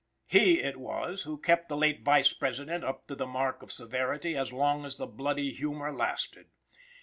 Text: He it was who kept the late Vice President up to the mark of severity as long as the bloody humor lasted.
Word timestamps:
He 0.25 0.59
it 0.61 0.77
was 0.79 1.21
who 1.25 1.37
kept 1.39 1.69
the 1.69 1.77
late 1.77 2.03
Vice 2.03 2.33
President 2.33 2.83
up 2.83 3.05
to 3.05 3.13
the 3.13 3.27
mark 3.27 3.61
of 3.61 3.71
severity 3.71 4.35
as 4.35 4.51
long 4.51 4.83
as 4.83 4.97
the 4.97 5.05
bloody 5.05 5.51
humor 5.51 5.93
lasted. 5.93 6.47